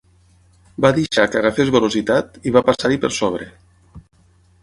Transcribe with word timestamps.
Va 0.85 0.89
deixar 0.95 1.25
que 1.33 1.37
agafés 1.41 1.69
velocitat 1.75 2.41
i 2.51 2.55
va 2.57 2.65
passar-hi 2.71 2.99
per 3.05 3.11
sobre. 3.21 3.49